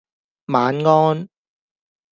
[0.47, 1.29] 晚安